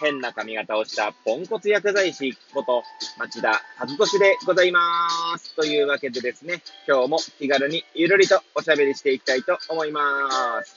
[0.00, 2.82] 変な髪型をしたポンコツ薬剤師こと
[3.18, 5.54] 町田和俊でございます。
[5.54, 10.30] というわけでですね、今日も気軽にゆるりとおしゃべりしていきたいと思いま
[10.64, 10.76] す。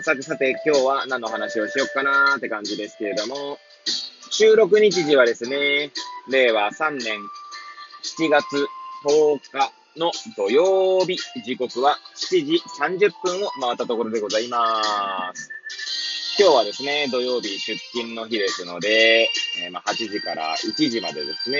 [0.00, 3.58] さてさて今日は何の話をしよっかなーって感じですけれども、
[4.30, 5.92] 収録日時はですね、
[6.30, 7.18] 令和3年
[8.18, 8.44] 7月
[9.04, 15.57] 10日の土曜日、時刻は7時30分を回ったところでございます。
[16.40, 19.28] 今日はですね、土曜日出勤の日ですので、
[19.60, 21.58] えーまあ、8時から1時までですね、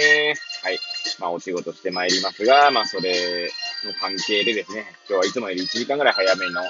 [0.63, 0.79] はい、
[1.19, 3.51] まあ、お仕事してまいりますが、まあ、それ
[3.85, 6.63] の関係でですね、今日はいつもより1時間ぐらい早めの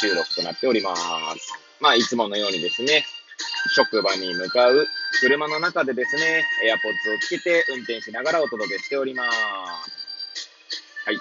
[0.00, 1.54] 収録となっております。
[1.78, 3.06] まあ、いつものようにですね、
[3.70, 4.84] 職場に向かう
[5.20, 9.38] 車の中でですね、エアポッツをつけて運転しながらお届けしております。
[11.06, 11.18] はい。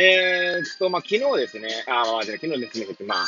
[0.00, 3.26] えーっと、まあ、昨日ですね、あ、まあ、じゃ昨日ですね、まあ、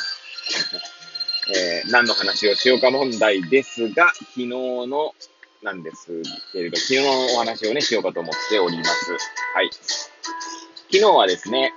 [1.54, 5.14] えー何の話をしようか問題ですが、昨日の、
[5.62, 6.08] なんです
[6.52, 9.12] けれど、昨日のお話をね、しようかと思っております。
[9.54, 9.70] はい。
[9.72, 11.72] 昨日はですね、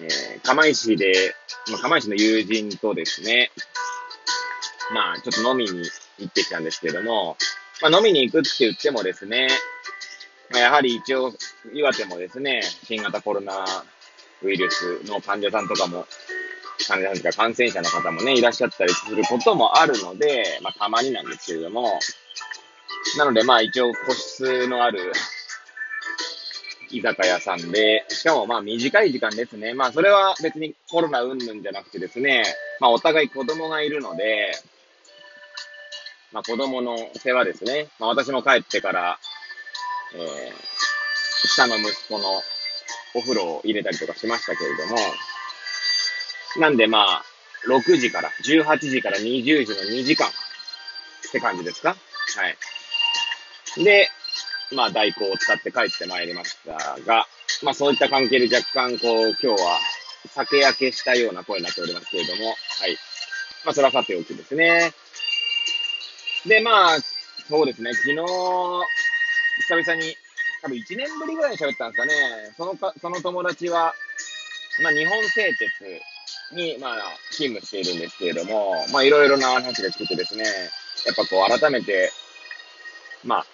[0.00, 1.34] えー釜石で、
[1.70, 3.50] まあ、釜石の友人とですね、
[4.92, 7.36] まあ、ちょっと飲みに行ってきたんですけども、
[7.80, 9.48] まあ、飲みに行くって言ってもですね、
[10.50, 11.32] まあ、やはり一応、
[11.72, 13.64] 岩手もですね、新型コロナ
[14.42, 16.06] ウイルスの患者さんとかも、
[16.88, 22.00] 患者さんとか感染者の方もね、いらっしゃったりすることもあるので、まあ、たまになんですけれども、
[23.18, 25.12] なので、まあ、一応個室のある
[26.94, 29.74] 居酒屋さんで、しかもまあ短い時間ですね。
[29.74, 32.44] まあそれは別にコロナ云々じゃなくてですね、
[32.80, 34.52] まあお互い子供がいるので、
[36.32, 37.88] まあ子供の世話ですね。
[37.98, 39.18] まあ私も帰ってから、
[40.14, 42.42] えー、下の息子の
[43.14, 44.96] お風呂を入れたりとかしましたけれども、
[46.56, 47.24] なんでまあ、
[47.68, 50.30] 6時から、18時から20時の2時間っ
[51.32, 51.96] て感じですか？
[52.36, 53.84] はい。
[53.84, 54.08] で、
[54.72, 57.26] まあ、代行を使って帰ってまいりましたが、
[57.62, 59.78] まあ、そういった関係で若干、こう、今日は
[60.34, 62.54] 酒焼けしたような声になっておりますけれども、は
[62.86, 62.96] い。
[63.64, 64.92] まあ、それはさておきですね。
[66.46, 66.98] で、まあ、
[67.48, 70.16] そうですね、昨日、久々に、
[70.62, 72.14] 多分1年ぶりぐらいに喋ったんですかね。
[72.56, 73.94] そのか、その友達は、
[74.82, 75.70] まあ、日本製鉄
[76.54, 76.96] に、まあ、
[77.30, 80.44] 勤務しているんですけれども、まあ、いろいろな話が聞けてですね、
[81.06, 82.10] やっぱこう、改めて、
[83.24, 83.46] まあ、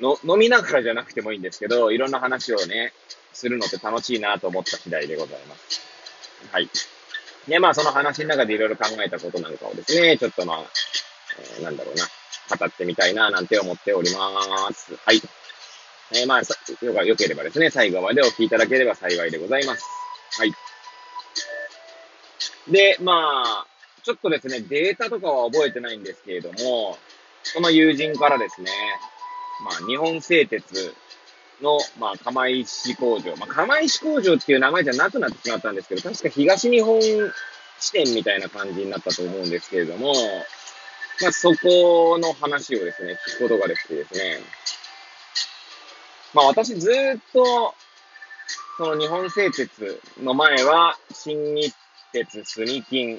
[0.00, 2.92] の、飲みながらじゃなくてもいいんですけど、いろんな話をね、
[3.32, 5.80] するのって楽しいなと思った次第でございます。
[6.52, 6.68] はい。
[7.48, 10.58] で、まあ、その話の中でいろいろ考えたことなんかをですね、ちょっとまあ、
[11.58, 12.04] えーなんだろうな、
[12.56, 14.94] 語ってみたいな、なんて思っております。
[15.04, 15.20] はい。
[16.12, 19.84] えーまあ、よければですね、最後までお聞きいただければ幸いでございます。
[20.38, 20.52] はい。
[22.68, 23.66] で、まあ、
[24.02, 26.98] ちょっとですね、データとかは覚えてないんですけれども、
[27.54, 28.70] この友人からですね、
[29.64, 30.94] まあ、日本製鉄
[31.62, 33.34] の、まあ、釜石工場。
[33.36, 40.12] まあ、釜石工場っていう名前じゃなくなってしまったんですけど、確か東日本支店みたいな感じになったと思うんですけれども、
[41.22, 44.40] まあ、そこの話をですね、聞くことができてですね、
[46.34, 47.74] まあ、私ずっと、
[48.76, 51.74] その日本製鉄の前は、新日
[52.24, 53.18] 鉄、住金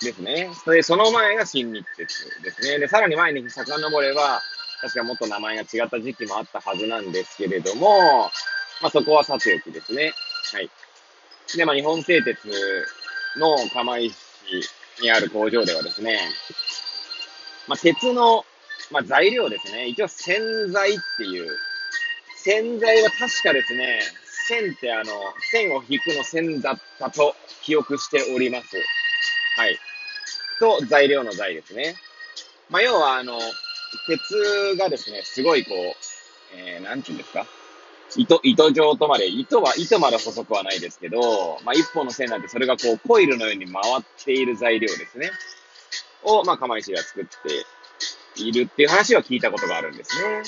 [0.00, 0.48] ですね。
[0.66, 2.78] で、その前が新日鉄ですね。
[2.78, 4.42] で、さらに前に遡れば、
[4.80, 8.30] 確かもっと名前が違った時期もあったはずなんですけれども、
[8.82, 10.12] まあそこはさておきですね。
[10.52, 10.70] はい。
[11.56, 12.38] で、まあ日本製鉄
[13.38, 14.14] の釜石
[15.00, 16.20] にある工場ではですね、
[17.68, 18.44] まあ鉄の、
[18.90, 19.86] まあ材料ですね。
[19.88, 21.50] 一応洗剤っていう、
[22.44, 24.00] 洗剤は確かですね、
[24.46, 25.04] 線ってあの、
[25.50, 28.76] 線を引くの線だったと記憶しております。
[29.56, 29.78] はい。
[30.60, 31.96] と、材料の材ですね。
[32.70, 33.38] まあ要はあの、
[34.08, 37.46] 鉄がですね、すごいこう、えー、なんていうんですか？
[38.16, 45.30] 糸、糸状とまで、糸は、糸まで細くはないですけど、まあ、一本の線なんてそれがこう、コイルのように回っている材料ですね。
[46.22, 50.28] を、まあ、釜石が作っているっていう話は聞いたことがあるんですね。
[50.28, 50.44] はい。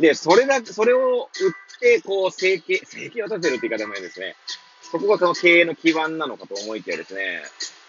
[0.00, 4.36] で、それだ、それを売って、こう、生計、生計を立てるって言い方もいいですね。
[4.90, 7.42] そこがその経営の基盤なのかと思いきやですね、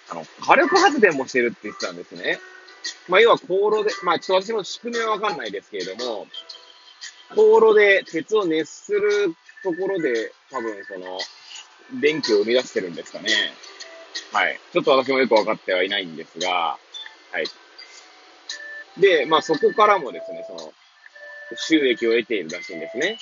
[0.10, 2.40] あの、火力発電もしてるって言ってたんですね。
[3.08, 6.28] まあ、要は、航路で、まあ、ちょっと私も仕組みはわかんないですけれども、
[7.36, 11.20] 高炉で鉄を熱するところで、多分その、
[12.02, 13.30] 電気を生み出してるんですかね。
[14.32, 14.60] はい。
[14.74, 16.78] ちょっと私もよくわかってはいないんですが、
[17.32, 17.46] はい。
[19.00, 20.74] で、まあそこからもですね、その、
[21.56, 23.18] 収益を得ているらしいんですね。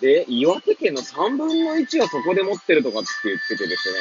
[0.00, 3.98] で、岩手県の3分の1はそこで持ってるとかって言っててですね、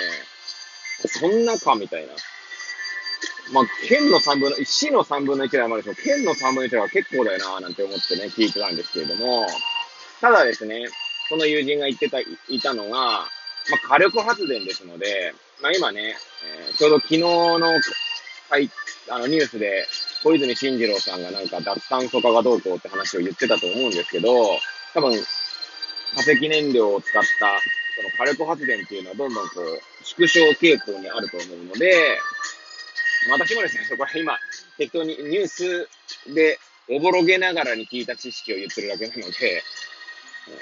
[1.07, 2.13] そんなかみたいな。
[3.51, 5.95] まあ、県の3分の、市の3分の1ではまでしょ。
[5.95, 9.47] 県の3分の1は結構だよな、なんて思ってね、聞いてたんですけれども、
[10.21, 10.87] ただですね、
[11.29, 12.25] その友人が言ってた、い
[12.61, 13.25] たのが、ま
[13.83, 17.59] あ、火力発電ですので、まあ、今ね、えー、ちょうど昨日の、
[18.49, 18.69] はい、
[19.09, 19.87] あの、ニュースで、
[20.23, 24.29] 小泉進次郎さんがなんか脱炭素化がどうこうって話を言ってたと思うんですけど、
[24.93, 25.13] 多分、
[26.15, 27.27] 化石燃料を使った、
[27.95, 32.17] その火力発電っていうのはどんどんこう、縮小傾向にあると思うので、
[33.29, 34.37] 私もですね、そこは今、
[34.77, 35.89] 適当にニュース
[36.33, 36.59] で
[36.89, 39.63] おぼろげながらに聞いた知識を言ってるだけなので、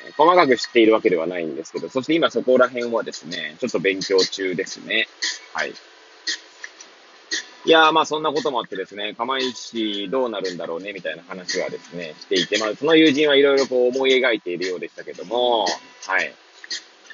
[0.07, 5.07] えー、細かく知っているわけではないんですけど、そして今そこら辺はですね、ちょっと勉強中ですね。
[5.53, 5.73] はい。
[7.67, 15.67] いやー、まあそんなこともあってですね、釜石どうなるんだろうね、みたいな話はですね、していて、まあその友人はいろいろこう思い描いているようでしたけども、は
[16.21, 16.33] い。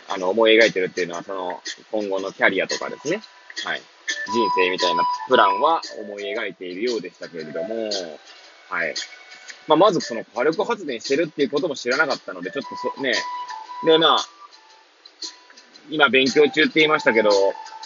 [0.09, 1.59] あの、思い描いてるっていうのは、その、
[1.91, 3.23] 今後のキャリアとかですね。
[3.65, 3.79] はい。
[3.79, 7.89] 人生みたいなプランは思い描いているようでしたけれども、
[8.69, 8.93] はい。
[9.67, 13.15] まあ、まずその火力発電してるっていうことも知らなかったので、ちょっとそ、ね、
[13.87, 14.19] で、まあ、
[15.89, 17.31] 今勉強中って言いましたけど、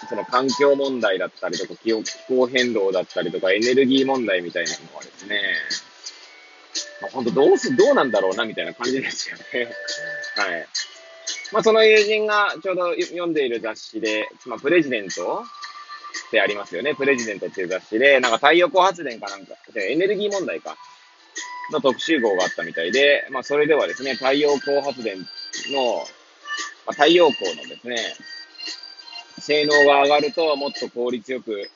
[0.06, 1.92] その環境問題だったりとか気
[2.28, 5.42] 候変動だったりとかエネルギー問題みたいなのはですね、
[7.02, 9.44] まあ、本当どうす、どうなんだろうなみたいな感じですよね。
[10.36, 10.68] はい。
[11.52, 15.44] まあ、その友人がちょうど読んでいる雑誌で、まあ、プレジデント
[16.28, 16.94] ってありますよね。
[16.96, 20.78] プレジデントっていう雑誌で、なんか太陽光発電かなんか、エネルギー問題か、
[21.72, 25.26] の特集号があったみたいで、まあそれではですね、太陽光発電の、
[26.86, 27.98] まあ、太陽光のですね、
[29.48, 31.72] 性能が上がるともっと効率よく、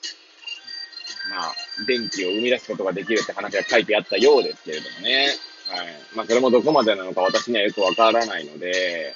[1.30, 1.54] まあ、
[1.88, 5.28] 電気を生み出すことができるって話が書いてあったようですけれどもね。
[5.70, 5.88] はい。
[6.14, 9.16] まあ、それもどこまでなのか私にはよくわからないので、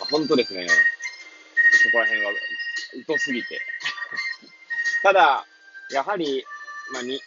[0.00, 2.32] まあ、本当ですね、そこら辺は
[3.06, 3.60] 疎すぎて、
[5.04, 5.46] ただ、
[5.90, 6.46] やはり、
[6.94, 7.20] まあ、に、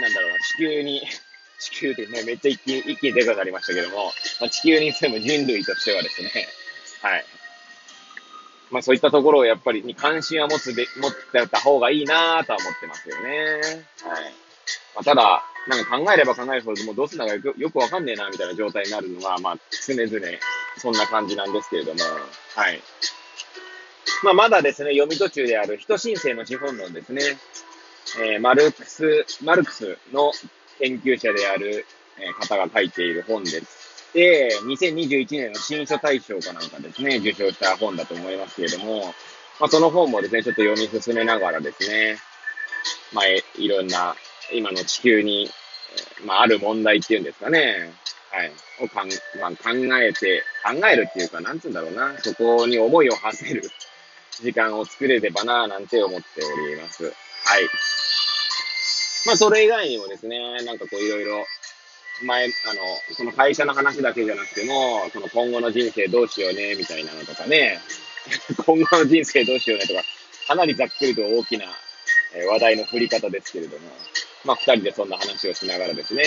[0.00, 1.06] なんだろうな、地球に、
[1.60, 6.48] 地球でね、めっちゃ一気に、一気にでかくなりましたけども、まあ、地球に住む人類としてはですね、
[7.02, 7.24] はい。
[8.70, 13.30] まあそういったところをやっぱりに関心は持つべ、持ってた方がいいなぁとは思ってますよね。
[14.02, 14.34] はい。
[14.94, 20.08] まあ、ただ、なんか考えれば考えるほど、もうどうすんだかよくよくわかんねえな、みたいな状態になるのは、まあ常々
[20.78, 22.00] そんな感じなんですけれども、
[22.54, 22.80] はい。
[24.22, 27.22] まあ、まだですね、読み途中である人申請の資本論ですね。
[28.18, 30.32] えー、マルクス、マルクスの
[30.78, 31.86] 研究者である、
[32.18, 33.89] え方が書いている本です。
[34.14, 39.14] で、2021年の新書大賞かなんかですね、受賞した本だと思いますけれども、
[39.60, 42.16] まあ、その本もですね、ちょっと読み進めながらですね、
[43.12, 44.16] まあ、いろんな、
[44.52, 45.48] 今の地球に、
[46.24, 47.92] まあ、ある問題っていうんですかね、
[48.30, 49.08] はい、をかん、
[49.40, 53.62] まあ、考えて、考えるっていうか、なんつうんだろうな、そこに思いを馳せる
[54.40, 57.04] 時間を作れればななんて思っております。
[57.04, 57.14] はい。
[59.26, 61.44] まあ、それ以外にもですね、なんかこういろいろ、
[62.24, 67.80] 前、あの、その会社の話だけじゃなくても、その今後の人生どうしようね、みたいなのとかね、
[68.64, 70.04] 今後の人生どうしようねとか、
[70.46, 71.66] かなりざっくりと大きな
[72.48, 73.90] 話題の振り方ですけれども、
[74.44, 76.24] まあ、二人でそんな話をしながらですね、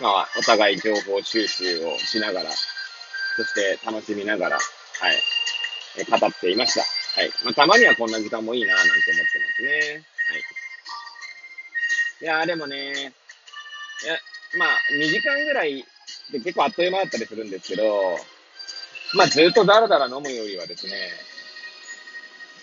[0.00, 4.62] まあ、お互い情報収集をしながら、そして楽しみながら、は
[5.12, 6.80] い、語っていました。
[7.20, 7.30] はい。
[7.44, 9.68] まあ、たまにはこんな時間もいいな、なんて思ってますね。
[9.80, 10.42] はい。
[12.20, 14.18] いやでもね、いや、
[14.56, 15.84] まあ、2時間ぐらい
[16.32, 18.18] で結構あっという間だったりするんですけど、
[19.14, 20.92] まあ、ずっとダラダラ飲むよりはですね、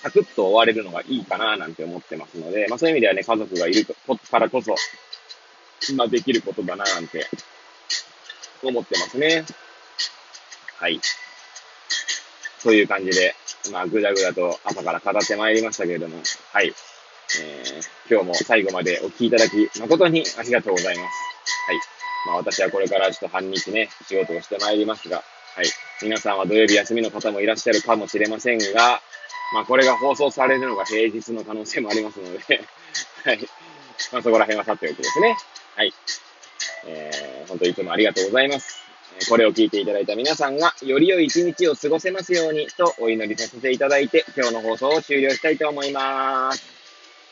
[0.01, 3.86] サクッと終われるのがいいかな、なんて思ってますので、まあ、そういう意味ではね、家族がいる
[4.29, 4.75] からこそ、
[5.89, 7.27] 今できることだな、なんて
[8.63, 9.45] 思ってますね。
[10.77, 11.00] はい。
[12.63, 13.36] という感じで、
[13.71, 16.17] まあ、ぐだぐだと朝から語ってまいりましたけれども、
[16.51, 16.74] はい。
[17.39, 21.30] えー、今日も最後までお聞きいただき、誠にありがとうございます。
[21.67, 21.79] はい。
[22.27, 25.24] まあ、私はこれからちょっと半日ね、仕事をしてまいりますが、
[25.55, 25.65] はい。
[26.01, 29.01] 皆さんは土曜日休みの方もいらっしゃるかもしれませんが、
[29.53, 32.39] まあ、これが放送されるのが平日の可能性もありますので
[33.25, 33.50] はい。
[34.12, 35.38] まあ、そこら辺はさておきですね。
[35.75, 35.93] はい。
[36.86, 38.81] えー、本当いつもありがとうございます。
[39.29, 46.70] これを聞いていただいた皆さんが、より良い一日を過ごせますようにとお祈りさせていただいて、今日の放送を終了したいと思います。